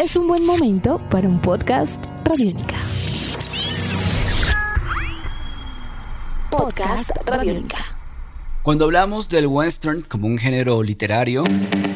es 0.00 0.16
un 0.16 0.26
buen 0.26 0.46
momento 0.46 0.98
para 1.10 1.28
un 1.28 1.38
podcast 1.42 2.02
Radiónica. 2.24 2.76
Podcast 6.50 7.10
Radiónica. 7.26 7.84
Cuando 8.62 8.86
hablamos 8.86 9.28
del 9.28 9.46
western 9.46 10.00
como 10.00 10.26
un 10.26 10.38
género 10.38 10.82
literario, 10.82 11.44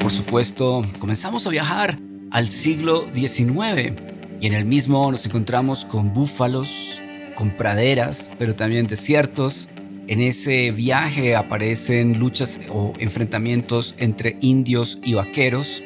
por 0.01 0.11
supuesto, 0.11 0.83
comenzamos 0.99 1.47
a 1.47 1.51
viajar 1.51 1.99
al 2.31 2.49
siglo 2.49 3.07
XIX 3.15 3.99
y 4.39 4.49
en 4.49 4.53
el 4.53 4.67
mismo 4.67 5.11
nos 5.11 5.25
encontramos 5.25 5.87
con 5.87 6.13
búfalos, 6.13 7.01
con 7.35 7.57
praderas, 7.57 8.31
pero 8.39 8.55
también 8.55 8.87
desiertos. 8.87 9.71
En 10.09 10.21
ese 10.21 10.73
viaje 10.73 11.37
aparecen 11.37 12.19
luchas 12.19 12.61
o 12.71 12.93
enfrentamientos 12.99 13.95
entre 13.97 14.37
indios 14.43 14.99
y 15.03 15.15
vaqueros, 15.15 15.83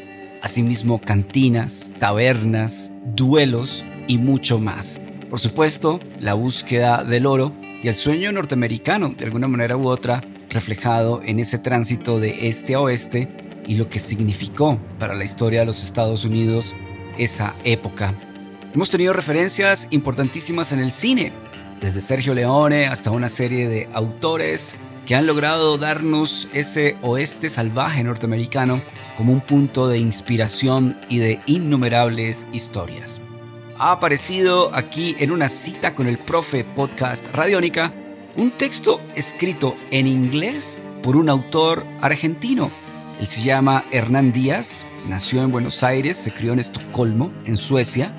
asimismo 0.48 0.98
cantinas, 0.98 1.92
tabernas, 1.98 2.90
duelos 3.04 3.84
y 4.06 4.16
mucho 4.16 4.58
más. 4.58 4.98
Por 5.28 5.38
supuesto, 5.38 6.00
la 6.20 6.32
búsqueda 6.32 7.04
del 7.04 7.26
oro 7.26 7.52
y 7.82 7.88
el 7.88 7.94
sueño 7.94 8.32
norteamericano, 8.32 9.10
de 9.10 9.26
alguna 9.26 9.46
manera 9.46 9.76
u 9.76 9.86
otra, 9.86 10.22
reflejado 10.48 11.20
en 11.22 11.38
ese 11.38 11.58
tránsito 11.58 12.18
de 12.18 12.48
este 12.48 12.76
a 12.76 12.80
oeste 12.80 13.28
y 13.66 13.74
lo 13.74 13.90
que 13.90 13.98
significó 13.98 14.78
para 14.98 15.14
la 15.14 15.24
historia 15.24 15.60
de 15.60 15.66
los 15.66 15.84
Estados 15.84 16.24
Unidos 16.24 16.74
esa 17.18 17.52
época. 17.64 18.14
Hemos 18.72 18.88
tenido 18.88 19.12
referencias 19.12 19.86
importantísimas 19.90 20.72
en 20.72 20.80
el 20.80 20.92
cine, 20.92 21.30
desde 21.78 22.00
Sergio 22.00 22.32
Leone 22.32 22.86
hasta 22.86 23.10
una 23.10 23.28
serie 23.28 23.68
de 23.68 23.86
autores 23.92 24.76
que 25.04 25.14
han 25.14 25.26
logrado 25.26 25.76
darnos 25.76 26.48
ese 26.54 26.96
oeste 27.02 27.50
salvaje 27.50 28.02
norteamericano 28.02 28.80
como 29.18 29.32
un 29.32 29.40
punto 29.40 29.88
de 29.88 29.98
inspiración 29.98 30.96
y 31.08 31.18
de 31.18 31.40
innumerables 31.46 32.46
historias. 32.52 33.20
Ha 33.76 33.90
aparecido 33.90 34.72
aquí 34.76 35.16
en 35.18 35.32
una 35.32 35.48
cita 35.48 35.96
con 35.96 36.06
el 36.06 36.20
profe 36.20 36.62
podcast 36.62 37.26
Radiónica 37.34 37.92
un 38.36 38.52
texto 38.52 39.00
escrito 39.16 39.74
en 39.90 40.06
inglés 40.06 40.78
por 41.02 41.16
un 41.16 41.28
autor 41.28 41.84
argentino. 42.00 42.70
Él 43.18 43.26
se 43.26 43.42
llama 43.42 43.86
Hernán 43.90 44.32
Díaz, 44.32 44.86
nació 45.08 45.42
en 45.42 45.50
Buenos 45.50 45.82
Aires, 45.82 46.16
se 46.16 46.30
crió 46.30 46.52
en 46.52 46.60
Estocolmo, 46.60 47.32
en 47.44 47.56
Suecia, 47.56 48.14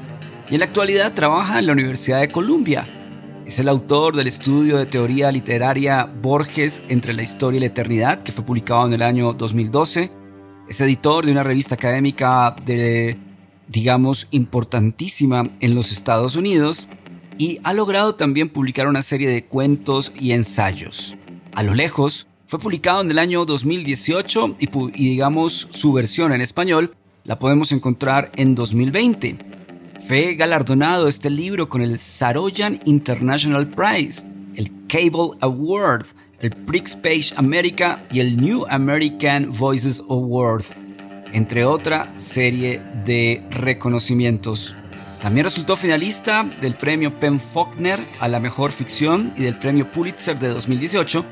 y 0.49 0.55
en 0.55 0.59
la 0.59 0.65
actualidad 0.65 1.13
trabaja 1.13 1.59
en 1.59 1.67
la 1.67 1.71
Universidad 1.71 2.19
de 2.19 2.29
Columbia. 2.29 2.89
Es 3.45 3.57
el 3.59 3.69
autor 3.69 4.17
del 4.17 4.27
estudio 4.27 4.75
de 4.75 4.85
teoría 4.85 5.31
literaria 5.31 6.03
Borges 6.03 6.83
entre 6.89 7.13
la 7.13 7.21
historia 7.21 7.55
y 7.55 7.61
la 7.61 7.67
eternidad, 7.67 8.21
que 8.21 8.33
fue 8.33 8.43
publicado 8.43 8.85
en 8.85 8.93
el 8.95 9.01
año 9.01 9.31
2012. 9.31 10.18
Es 10.69 10.79
editor 10.81 11.25
de 11.25 11.31
una 11.31 11.41
revista 11.41 11.73
académica 11.73 12.55
de, 12.63 13.17
digamos, 13.67 14.27
importantísima 14.29 15.49
en 15.61 15.73
los 15.73 15.91
Estados 15.91 16.35
Unidos 16.35 16.87
y 17.39 17.59
ha 17.63 17.73
logrado 17.73 18.13
también 18.13 18.49
publicar 18.49 18.87
una 18.87 19.01
serie 19.01 19.27
de 19.29 19.45
cuentos 19.45 20.11
y 20.19 20.33
ensayos. 20.33 21.17
A 21.55 21.63
lo 21.63 21.73
lejos, 21.73 22.27
fue 22.45 22.59
publicado 22.59 23.01
en 23.01 23.09
el 23.09 23.17
año 23.17 23.45
2018 23.45 24.57
y, 24.59 24.69
y 24.93 25.09
digamos 25.09 25.67
su 25.71 25.91
versión 25.91 26.33
en 26.33 26.41
español 26.41 26.95
la 27.23 27.39
podemos 27.39 27.71
encontrar 27.71 28.31
en 28.35 28.53
2020. 28.53 29.37
Fue 30.07 30.35
galardonado 30.35 31.07
este 31.07 31.31
libro 31.31 31.67
con 31.67 31.81
el 31.81 31.97
Saroyan 31.97 32.79
International 32.85 33.67
Prize, 33.67 34.23
el 34.53 34.71
Cable 34.87 35.31
Award, 35.41 36.05
el 36.41 36.51
Prix 36.51 36.95
Page 36.95 37.33
America 37.35 38.03
y 38.11 38.19
el 38.19 38.37
New 38.37 38.65
American 38.69 39.51
Voices 39.51 40.03
Award, 40.09 40.63
entre 41.33 41.65
otra 41.65 42.11
serie 42.15 42.81
de 43.05 43.43
reconocimientos. 43.49 44.75
También 45.21 45.43
resultó 45.43 45.75
finalista 45.75 46.43
del 46.61 46.75
premio 46.75 47.19
Penn 47.19 47.39
Faulkner 47.39 48.05
a 48.19 48.27
la 48.29 48.39
mejor 48.39 48.71
ficción 48.71 49.33
y 49.35 49.43
del 49.43 49.57
premio 49.57 49.91
Pulitzer 49.91 50.39
de 50.39 50.47
2018, 50.47 51.25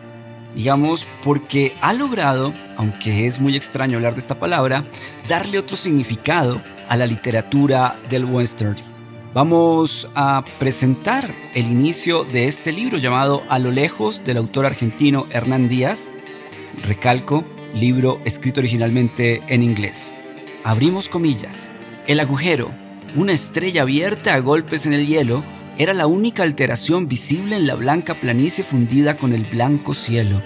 digamos 0.56 1.08
porque 1.24 1.74
ha 1.81 1.94
logrado, 1.94 2.54
aunque 2.76 3.28
es 3.28 3.40
muy 3.40 3.56
extraño 3.56 3.98
hablar 3.98 4.14
de 4.14 4.20
esta 4.20 4.40
palabra, 4.40 4.84
darle 5.30 5.58
otro 5.58 5.78
significado 5.78 6.62
a 6.90 6.98
la 6.98 7.06
literatura 7.06 7.98
del 8.10 8.26
western. 8.26 8.97
Vamos 9.38 10.09
a 10.16 10.44
presentar 10.58 11.31
el 11.53 11.68
inicio 11.68 12.24
de 12.24 12.48
este 12.48 12.72
libro 12.72 12.98
llamado 12.98 13.44
A 13.50 13.59
lo 13.59 13.70
lejos 13.70 14.24
del 14.24 14.38
autor 14.38 14.66
argentino 14.66 15.28
Hernán 15.30 15.70
Díaz. 15.70 16.09
Recalco, 16.81 17.46
libro 17.75 18.20
escrito 18.25 18.62
originalmente 18.62 19.44
en 19.48 19.62
inglés. 19.62 20.16
Abrimos 20.64 21.08
comillas. 21.08 21.70
El 22.08 22.20
agujero, 22.20 22.74
una 23.16 23.31
estrella 23.31 23.84
abierta 23.84 24.34
a 24.34 24.40
golpes 24.40 24.88
en 24.88 24.94
el 24.94 25.06
hielo, 25.06 25.44
era 25.78 25.94
la 25.94 26.08
única 26.08 26.42
alteración 26.42 27.08
visible 27.08 27.58
en 27.58 27.68
la 27.68 27.75
blanca 27.75 28.19
planicie 28.19 28.64
fundida 28.64 29.18
con 29.18 29.34
el 29.34 29.44
blanco 29.44 29.94
cielo. 29.94 30.42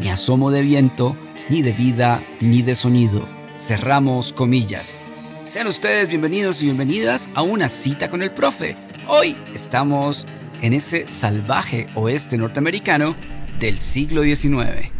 Ni 0.00 0.10
asomo 0.10 0.50
de 0.50 0.62
viento, 0.62 1.16
ni 1.48 1.62
de 1.62 1.70
vida, 1.70 2.24
ni 2.40 2.62
de 2.62 2.74
sonido. 2.74 3.28
Cerramos 3.56 4.32
comillas. 4.32 4.98
Sean 5.44 5.66
ustedes 5.66 6.08
bienvenidos 6.08 6.62
y 6.62 6.66
bienvenidas 6.66 7.28
a 7.34 7.42
una 7.42 7.66
cita 7.66 8.08
con 8.08 8.22
el 8.22 8.30
profe. 8.30 8.76
Hoy 9.08 9.36
estamos 9.52 10.24
en 10.60 10.72
ese 10.72 11.08
salvaje 11.08 11.88
oeste 11.96 12.38
norteamericano 12.38 13.16
del 13.58 13.78
siglo 13.78 14.22
XIX. 14.22 14.92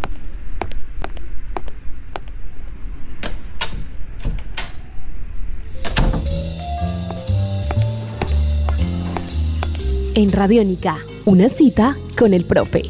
En 10.17 10.33
Radiónica, 10.33 10.99
una 11.25 11.49
cita 11.49 11.97
con 12.19 12.35
el 12.35 12.45
profe. 12.45 12.83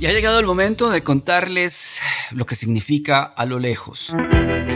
Y 0.00 0.06
ha 0.06 0.12
llegado 0.12 0.38
el 0.38 0.46
momento 0.46 0.88
de 0.88 1.02
contarles 1.02 2.00
lo 2.30 2.46
que 2.46 2.54
significa 2.54 3.22
a 3.22 3.44
lo 3.44 3.58
lejos. 3.58 4.14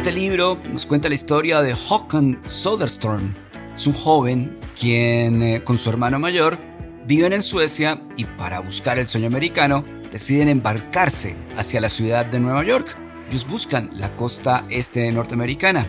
Este 0.05 0.21
libro 0.21 0.59
nos 0.71 0.85
cuenta 0.85 1.09
la 1.09 1.15
historia 1.15 1.63
de 1.63 1.73
Håkan 1.73 2.43
Soderstrom. 2.45 3.33
Es 3.75 3.87
un 3.87 3.95
joven 3.95 4.61
quien 4.79 5.43
eh, 5.43 5.65
con 5.65 5.79
su 5.79 5.89
hermano 5.89 6.19
mayor 6.19 6.59
viven 7.07 7.33
en 7.33 7.41
Suecia 7.41 8.03
y 8.15 8.27
para 8.27 8.61
buscar 8.61 8.99
el 8.99 9.07
sueño 9.07 9.29
americano 9.29 9.83
deciden 10.13 10.51
embarcarse 10.51 11.37
hacia 11.57 11.81
la 11.81 11.89
ciudad 11.89 12.27
de 12.27 12.39
Nueva 12.39 12.63
York. 12.65 12.95
Ellos 13.31 13.49
buscan 13.49 13.89
la 13.95 14.15
costa 14.15 14.67
este 14.69 15.11
norteamericana. 15.11 15.87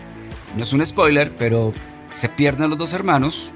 No 0.56 0.62
es 0.62 0.72
un 0.72 0.86
spoiler, 0.86 1.36
pero 1.36 1.74
se 2.10 2.30
pierden 2.30 2.70
los 2.70 2.78
dos 2.78 2.94
hermanos 2.94 3.52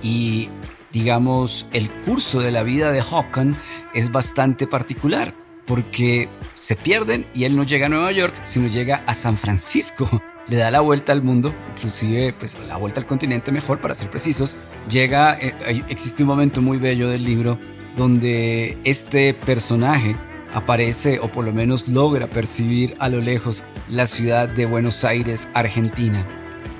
y 0.00 0.48
digamos, 0.92 1.66
el 1.72 1.90
curso 1.90 2.38
de 2.38 2.52
la 2.52 2.62
vida 2.62 2.92
de 2.92 3.02
Hawken 3.02 3.56
es 3.94 4.12
bastante 4.12 4.68
particular, 4.68 5.34
porque 5.66 6.28
se 6.54 6.76
pierden 6.76 7.26
y 7.34 7.44
él 7.44 7.56
no 7.56 7.64
llega 7.64 7.86
a 7.86 7.88
Nueva 7.88 8.12
York, 8.12 8.34
sino 8.44 8.68
llega 8.68 9.02
a 9.06 9.14
San 9.14 9.36
Francisco. 9.36 10.22
Le 10.46 10.58
da 10.58 10.70
la 10.70 10.80
vuelta 10.80 11.12
al 11.12 11.22
mundo, 11.22 11.54
inclusive 11.74 12.34
pues 12.38 12.58
la 12.68 12.76
vuelta 12.76 13.00
al 13.00 13.06
continente 13.06 13.50
mejor 13.50 13.80
para 13.80 13.94
ser 13.94 14.10
precisos. 14.10 14.58
Llega, 14.90 15.38
eh, 15.40 15.54
existe 15.88 16.22
un 16.22 16.28
momento 16.28 16.60
muy 16.60 16.76
bello 16.76 17.08
del 17.08 17.24
libro 17.24 17.58
donde 17.96 18.76
este 18.84 19.32
personaje 19.32 20.16
aparece 20.52 21.18
o 21.18 21.28
por 21.28 21.44
lo 21.44 21.52
menos 21.52 21.88
logra 21.88 22.26
percibir 22.26 22.94
a 22.98 23.08
lo 23.08 23.20
lejos 23.20 23.64
la 23.88 24.06
ciudad 24.06 24.48
de 24.48 24.66
Buenos 24.66 25.04
Aires, 25.04 25.48
Argentina. 25.54 26.26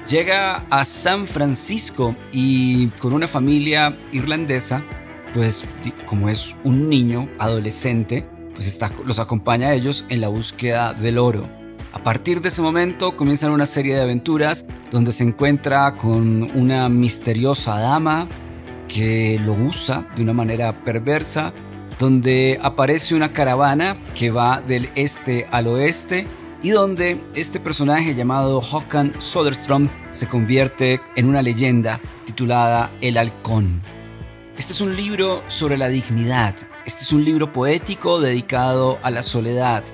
Llega 0.09 0.65
a 0.69 0.85
San 0.85 1.27
Francisco 1.27 2.15
y 2.33 2.89
con 3.01 3.15
una 3.15 3.27
familia 3.27 3.97
irlandesa, 4.13 4.85
pues 5.33 5.65
como 6.05 6.29
es 6.29 6.55
un 6.63 6.91
niño 6.91 7.29
adolescente, 7.39 8.27
pues 8.55 8.79
los 9.05 9.19
acompaña 9.19 9.69
a 9.69 9.75
ellos 9.75 10.05
en 10.09 10.21
la 10.21 10.29
búsqueda 10.29 10.95
del 10.95 11.19
oro. 11.19 11.49
A 11.93 12.03
partir 12.03 12.41
de 12.41 12.49
ese 12.49 12.61
momento 12.61 13.17
comienzan 13.17 13.53
una 13.53 13.67
serie 13.67 13.95
de 13.95 14.03
aventuras 14.03 14.67
donde 14.91 15.13
se 15.13 15.25
encuentra 15.25 15.97
con 15.97 16.43
una 16.59 16.89
misteriosa 16.89 17.79
dama 17.79 18.27
que 18.89 19.41
lo 19.45 19.53
usa 19.53 20.07
de 20.17 20.23
una 20.23 20.33
manera 20.33 20.85
perversa, 20.85 21.53
donde 21.99 22.59
aparece 22.61 23.15
una 23.15 23.33
caravana 23.33 23.97
que 24.15 24.31
va 24.31 24.61
del 24.61 24.89
este 24.97 25.47
al 25.51 25.69
oeste 25.69 26.27
y 26.65 26.71
donde 26.71 27.23
este 27.35 27.61
personaje 27.61 28.15
llamado 28.15 28.61
Håkan 28.61 29.15
Soderstrom 29.21 29.89
se 30.11 30.27
convierte 30.27 31.01
en 31.15 31.27
una 31.27 31.43
leyenda 31.43 32.01
titulada 32.25 32.91
El 33.01 33.19
Halcón. 33.19 33.83
Este 34.57 34.73
es 34.73 34.81
un 34.81 34.97
libro 34.97 35.43
sobre 35.49 35.77
la 35.77 35.89
dignidad, 35.89 36.57
este 36.87 37.03
es 37.03 37.13
un 37.13 37.25
libro 37.25 37.53
poético 37.53 38.21
dedicado 38.21 38.99
a 39.03 39.11
la 39.11 39.23
soledad, 39.23 39.85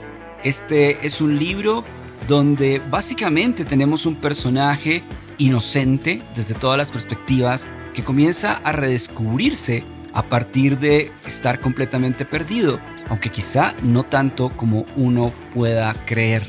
este 0.43 1.07
es 1.07 1.21
un 1.21 1.39
libro 1.39 1.85
donde 2.27 2.79
básicamente 2.79 3.65
tenemos 3.65 4.07
un 4.07 4.17
personaje 4.17 5.05
inocente 5.39 6.23
desde 6.35 6.55
todas 6.55 6.79
las 6.79 6.91
perspectivas 6.91 7.69
que 7.95 8.05
comienza 8.05 8.61
a 8.65 8.73
redescubrirse 8.73 9.85
a 10.13 10.23
partir 10.23 10.79
de 10.79 11.13
estar 11.27 11.61
completamente 11.61 12.25
perdido, 12.25 12.81
aunque 13.09 13.31
quizá 13.31 13.75
no 13.83 14.03
tanto 14.03 14.51
como 14.51 14.85
uno 14.97 15.33
pueda 15.55 15.95
creer. 16.05 16.43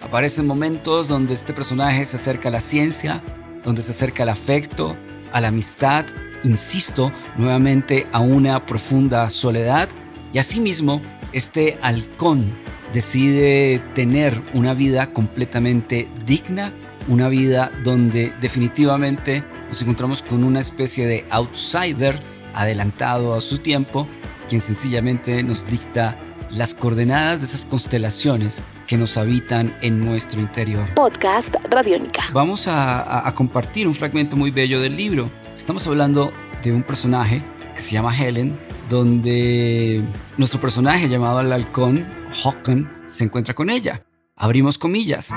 Aparecen 0.00 0.46
momentos 0.46 1.08
donde 1.08 1.34
este 1.34 1.52
personaje 1.52 2.04
se 2.04 2.16
acerca 2.16 2.48
a 2.48 2.52
la 2.52 2.60
ciencia, 2.60 3.22
donde 3.64 3.82
se 3.82 3.92
acerca 3.92 4.22
al 4.22 4.28
afecto, 4.28 4.96
a 5.32 5.40
la 5.40 5.48
amistad, 5.48 6.06
insisto, 6.44 7.12
nuevamente 7.36 8.06
a 8.12 8.20
una 8.20 8.66
profunda 8.66 9.28
soledad 9.30 9.88
y 10.32 10.38
asimismo 10.38 11.00
este 11.32 11.78
halcón 11.82 12.52
decide 12.92 13.80
tener 13.94 14.42
una 14.54 14.74
vida 14.74 15.12
completamente 15.12 16.08
digna, 16.26 16.72
una 17.08 17.28
vida 17.28 17.70
donde 17.84 18.32
definitivamente 18.40 19.44
nos 19.68 19.82
encontramos 19.82 20.22
con 20.22 20.44
una 20.44 20.60
especie 20.60 21.06
de 21.06 21.24
outsider 21.30 22.20
adelantado 22.54 23.34
a 23.34 23.40
su 23.40 23.58
tiempo, 23.58 24.08
quien 24.48 24.60
sencillamente 24.60 25.42
nos 25.42 25.66
dicta 25.66 26.16
las 26.50 26.74
coordenadas 26.74 27.40
de 27.40 27.46
esas 27.46 27.64
constelaciones 27.64 28.62
que 28.86 28.96
nos 28.96 29.16
habitan 29.16 29.76
en 29.82 30.00
nuestro 30.00 30.40
interior. 30.40 30.86
Podcast 30.94 31.54
Radiónica. 31.70 32.24
Vamos 32.32 32.66
a, 32.68 33.30
compartir 33.34 33.86
un 33.86 33.94
fragmento 33.94 34.36
muy 34.36 34.50
bello 34.50 34.80
del 34.80 34.96
libro. 34.96 35.30
Estamos 35.58 35.86
hablando 35.86 36.32
de 36.62 36.72
un 36.72 36.82
personaje 36.82 37.42
que 37.74 37.82
se 37.82 37.90
llama 37.90 38.16
Helen, 38.16 38.56
donde 38.88 40.02
nuestro 40.38 40.60
personaje 40.60 41.08
llamado 41.08 41.40
el 41.40 41.52
halcón, 41.52 42.06
Hawken, 42.42 42.88
se 43.06 43.24
encuentra 43.24 43.54
con 43.54 43.68
ella. 43.68 44.06
Abrimos 44.34 44.78
comillas. 44.78 45.34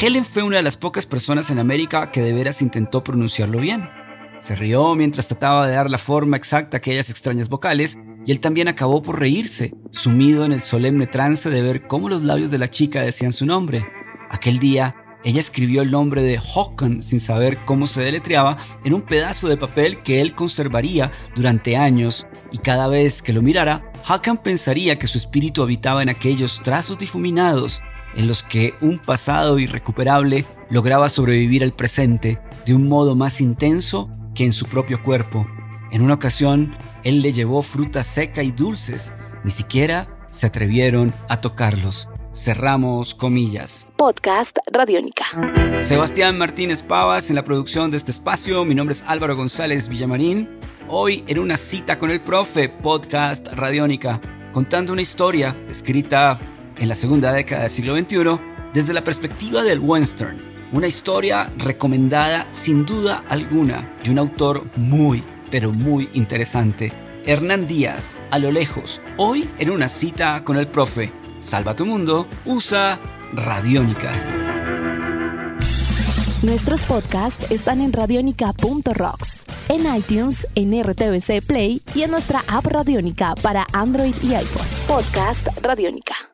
Helen 0.00 0.24
fue 0.24 0.44
una 0.44 0.56
de 0.58 0.62
las 0.62 0.78
pocas 0.78 1.04
personas 1.04 1.50
en 1.50 1.58
América 1.58 2.12
que 2.12 2.22
de 2.22 2.32
veras 2.32 2.62
intentó 2.62 3.04
pronunciarlo 3.04 3.58
bien. 3.58 3.90
Se 4.40 4.54
rió 4.54 4.94
mientras 4.94 5.26
trataba 5.26 5.66
de 5.66 5.74
dar 5.74 5.90
la 5.90 5.98
forma 5.98 6.36
exacta 6.36 6.76
a 6.76 6.78
aquellas 6.78 7.10
extrañas 7.10 7.48
vocales 7.48 7.98
y 8.24 8.30
él 8.30 8.40
también 8.40 8.68
acabó 8.68 9.02
por 9.02 9.18
reírse, 9.18 9.74
sumido 9.90 10.44
en 10.44 10.52
el 10.52 10.60
solemne 10.60 11.08
trance 11.08 11.50
de 11.50 11.62
ver 11.62 11.86
cómo 11.86 12.08
los 12.08 12.22
labios 12.22 12.50
de 12.50 12.58
la 12.58 12.70
chica 12.70 13.02
decían 13.02 13.32
su 13.32 13.44
nombre. 13.44 13.86
Aquel 14.30 14.60
día, 14.60 14.97
ella 15.24 15.40
escribió 15.40 15.82
el 15.82 15.90
nombre 15.90 16.22
de 16.22 16.38
Hawken 16.38 17.02
sin 17.02 17.20
saber 17.20 17.58
cómo 17.64 17.86
se 17.86 18.02
deletreaba 18.02 18.56
en 18.84 18.94
un 18.94 19.02
pedazo 19.02 19.48
de 19.48 19.56
papel 19.56 20.02
que 20.02 20.20
él 20.20 20.34
conservaría 20.34 21.10
durante 21.34 21.76
años 21.76 22.26
y 22.52 22.58
cada 22.58 22.88
vez 22.88 23.22
que 23.22 23.32
lo 23.32 23.42
mirara, 23.42 23.92
Hawken 24.04 24.38
pensaría 24.38 24.98
que 24.98 25.06
su 25.06 25.18
espíritu 25.18 25.62
habitaba 25.62 26.02
en 26.02 26.08
aquellos 26.08 26.62
trazos 26.62 26.98
difuminados 26.98 27.82
en 28.14 28.26
los 28.26 28.42
que 28.42 28.74
un 28.80 28.98
pasado 28.98 29.58
irrecuperable 29.58 30.44
lograba 30.70 31.08
sobrevivir 31.08 31.62
al 31.62 31.72
presente 31.72 32.40
de 32.64 32.74
un 32.74 32.88
modo 32.88 33.14
más 33.14 33.40
intenso 33.40 34.10
que 34.34 34.44
en 34.44 34.52
su 34.52 34.66
propio 34.66 35.02
cuerpo. 35.02 35.46
En 35.90 36.02
una 36.02 36.14
ocasión, 36.14 36.76
él 37.02 37.22
le 37.22 37.32
llevó 37.32 37.62
fruta 37.62 38.02
seca 38.02 38.42
y 38.42 38.52
dulces. 38.52 39.12
Ni 39.44 39.50
siquiera 39.50 40.26
se 40.30 40.46
atrevieron 40.46 41.14
a 41.28 41.40
tocarlos. 41.40 42.08
Cerramos 42.38 43.16
comillas. 43.16 43.88
Podcast 43.96 44.58
Radiónica. 44.70 45.24
Sebastián 45.80 46.38
Martínez 46.38 46.84
Pavas 46.84 47.30
en 47.30 47.34
la 47.34 47.42
producción 47.42 47.90
de 47.90 47.96
este 47.96 48.12
espacio. 48.12 48.64
Mi 48.64 48.76
nombre 48.76 48.92
es 48.92 49.02
Álvaro 49.08 49.34
González 49.34 49.88
Villamarín. 49.88 50.48
Hoy 50.86 51.24
en 51.26 51.40
una 51.40 51.56
cita 51.56 51.98
con 51.98 52.12
el 52.12 52.20
profe, 52.20 52.68
podcast 52.68 53.48
Radiónica, 53.48 54.20
contando 54.52 54.92
una 54.92 55.02
historia 55.02 55.56
escrita 55.68 56.38
en 56.76 56.88
la 56.88 56.94
segunda 56.94 57.32
década 57.32 57.62
del 57.62 57.70
siglo 57.70 57.98
XXI 57.98 58.40
desde 58.72 58.92
la 58.92 59.02
perspectiva 59.02 59.64
del 59.64 59.80
western. 59.80 60.38
Una 60.70 60.86
historia 60.86 61.50
recomendada 61.56 62.46
sin 62.52 62.86
duda 62.86 63.24
alguna 63.28 63.96
de 64.04 64.12
un 64.12 64.18
autor 64.20 64.64
muy, 64.76 65.24
pero 65.50 65.72
muy 65.72 66.08
interesante. 66.12 66.92
Hernán 67.26 67.66
Díaz, 67.66 68.16
a 68.30 68.38
lo 68.38 68.52
lejos, 68.52 69.00
hoy 69.16 69.48
en 69.58 69.70
una 69.70 69.88
cita 69.88 70.44
con 70.44 70.56
el 70.56 70.68
profe. 70.68 71.10
Salva 71.40 71.74
tu 71.74 71.86
mundo, 71.86 72.26
usa 72.44 72.98
Radiónica. 73.32 74.10
Nuestros 76.42 76.82
podcasts 76.82 77.50
están 77.50 77.80
en 77.80 77.92
radionica.rocks, 77.92 79.44
en 79.68 79.96
iTunes, 79.96 80.46
en 80.54 80.82
RTVC 80.82 81.44
Play 81.44 81.82
y 81.94 82.02
en 82.02 82.12
nuestra 82.12 82.44
app 82.46 82.66
Radiónica 82.66 83.34
para 83.42 83.66
Android 83.72 84.14
y 84.22 84.34
iPhone. 84.34 84.66
Podcast 84.86 85.48
Radiónica. 85.60 86.27